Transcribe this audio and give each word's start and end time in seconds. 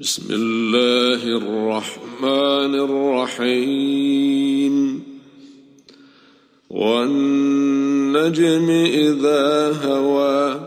بسم 0.00 0.26
الله 0.32 1.22
الرحمن 1.24 2.74
الرحيم 2.88 5.02
والنجم 6.70 8.70
إذا 8.70 9.72
هوى 9.84 10.60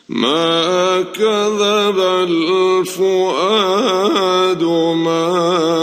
ما 0.09 1.03
كذب 1.03 1.99
الفؤاد 2.01 4.65
ما 4.97 5.80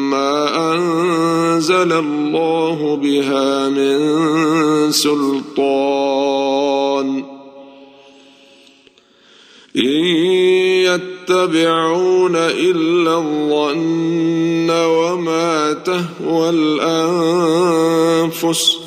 ما 0.09 0.47
أنزل 0.73 1.91
الله 1.93 2.95
بها 2.95 3.69
من 3.69 3.97
سلطان 4.91 7.23
إن 9.75 10.05
يتبعون 11.29 12.35
إلا 12.35 13.11
الظن 13.17 14.69
وما 14.69 15.73
تهوى 15.73 16.49
الأنفس 16.49 18.75
ۖ 18.83 18.86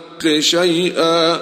الحق 0.25 0.39
شيئا 0.39 1.41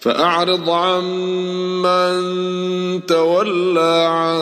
فأعرض 0.00 0.70
عمن 0.70 3.06
تولى 3.06 4.06
عن 4.10 4.38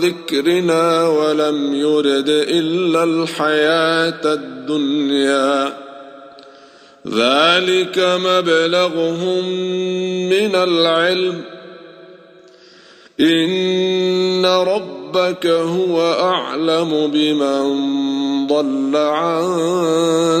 ذكرنا 0.00 1.08
ولم 1.08 1.74
يرد 1.74 2.28
إلا 2.28 3.04
الحياة 3.04 4.20
الدنيا 4.24 5.76
ذلك 7.08 7.98
مبلغهم 7.98 9.48
من 10.28 10.54
العلم 10.54 11.55
ان 13.20 14.44
ربك 14.46 15.46
هو 15.46 16.00
اعلم 16.00 17.06
بمن 17.12 17.66
ضل 18.46 18.96
عن 18.96 19.42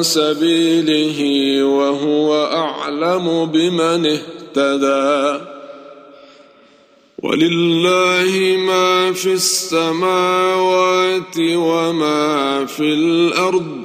سبيله 0.02 1.20
وهو 1.64 2.34
اعلم 2.44 3.46
بمن 3.46 4.06
اهتدى 4.06 5.42
ولله 7.22 8.56
ما 8.58 9.12
في 9.12 9.32
السماوات 9.32 11.36
وما 11.40 12.64
في 12.64 12.82
الارض 12.82 13.75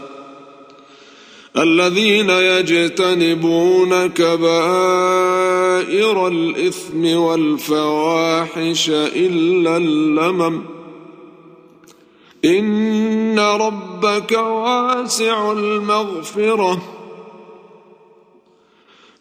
الذين 1.56 2.30
يجتنبون 2.30 4.06
كبائر 4.06 6.28
الاثم 6.28 7.04
والفواحش 7.16 8.90
الا 8.94 9.76
اللمم 9.76 10.62
ان 12.44 13.38
ربك 13.38 14.32
واسع 14.32 15.52
المغفره 15.52 16.78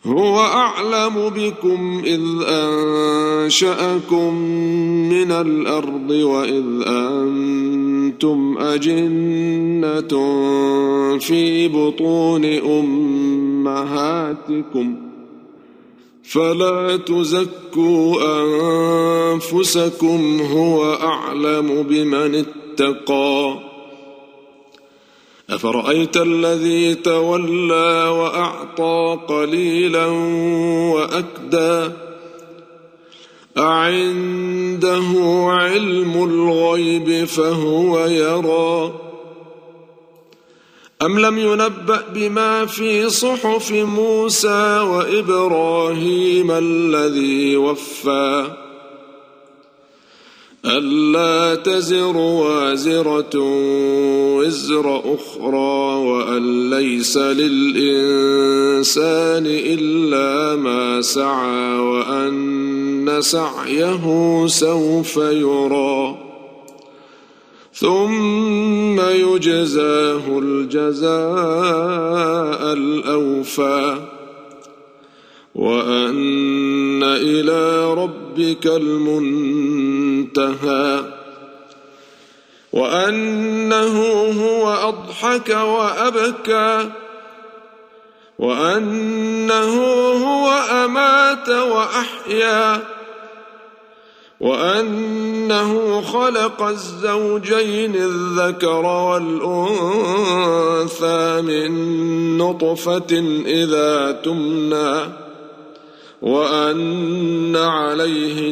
هو 0.05 0.39
اعلم 0.39 1.29
بكم 1.29 2.01
اذ 2.05 2.21
انشاكم 2.47 4.33
من 5.09 5.31
الارض 5.31 6.09
واذ 6.11 6.63
انتم 6.87 8.57
اجنه 8.59 10.07
في 11.17 11.67
بطون 11.67 12.45
امهاتكم 12.45 14.95
فلا 16.23 16.97
تزكوا 16.97 18.17
انفسكم 19.33 20.41
هو 20.41 20.85
اعلم 20.93 21.83
بمن 21.83 22.35
اتقى 22.35 22.59
واتقى 22.81 23.55
أفرأيت 25.49 26.17
الذي 26.17 26.95
تولى 26.95 28.03
وأعطى 28.09 29.19
قليلا 29.27 30.05
وأكدى 30.95 31.91
أعنده 33.57 35.09
علم 35.49 36.23
الغيب 36.23 37.25
فهو 37.25 37.99
يرى 38.05 38.93
أم 41.01 41.19
لم 41.19 41.37
ينبأ 41.37 42.03
بما 42.13 42.65
في 42.65 43.09
صحف 43.09 43.71
موسى 43.71 44.79
وإبراهيم 44.79 46.51
الذي 46.51 47.57
وفى 47.57 48.47
ألا 50.65 51.55
تزر 51.55 52.17
وازرة 52.17 53.37
وزر 54.35 54.99
أخرى 55.15 55.95
وأن 56.07 56.69
ليس 56.73 57.17
للإنسان 57.17 59.43
إلا 59.47 60.55
ما 60.61 61.01
سعى 61.01 61.79
وأن 61.79 63.17
سعيه 63.19 64.45
سوف 64.47 65.17
يرى 65.17 66.15
ثم 67.73 68.99
يجزاه 68.99 70.39
الجزاء 70.39 71.09
الأوفى 72.73 73.97
وأن 75.55 77.03
إلى 77.03 77.93
ربك 77.93 78.65
المنى 78.67 79.98
انتهى 80.37 81.01
وانه 82.73 84.03
هو 84.45 84.69
اضحك 84.89 85.49
وابكى 85.49 86.89
وانه 88.39 89.83
هو 90.27 90.49
امات 90.85 91.49
واحيا 91.49 92.83
وانه 94.39 96.01
خلق 96.01 96.61
الزوجين 96.61 97.95
الذكر 97.95 98.85
والانثى 98.85 101.41
من 101.41 101.71
نطفه 102.37 103.41
اذا 103.45 104.11
تمنى 104.25 104.97
وان 106.21 107.55
عليه 107.55 108.51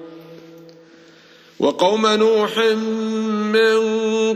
وقوم 1.61 2.07
نوح 2.07 2.57
من 3.53 3.77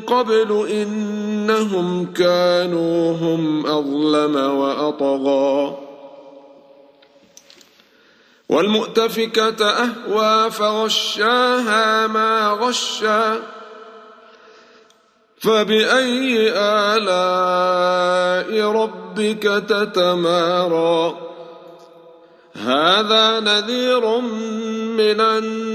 قبل 0.01 0.49
إنهم 0.71 2.05
كانوا 2.13 3.11
هم 3.17 3.65
أظلم 3.67 4.35
وأطغى 4.35 5.77
والمؤتفكة 8.49 9.65
أهوى 9.69 10.51
فغشاها 10.51 12.07
ما 12.07 12.57
غشى 12.61 13.39
فبأي 15.37 16.49
آلاء 16.55 18.71
ربك 18.71 19.43
تتمارى 19.67 21.15
هذا 22.55 23.39
نذير 23.39 24.19
من 24.97 25.19
النار 25.21 25.74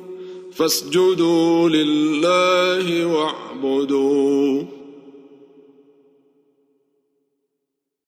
فاسجدوا 0.51 1.67
لله 1.69 3.05
واعبدوا 3.07 4.80